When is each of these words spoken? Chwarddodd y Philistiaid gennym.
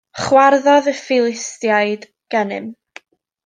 Chwarddodd 0.19 0.89
y 0.93 0.93
Philistiaid 1.01 2.11
gennym. 2.37 2.75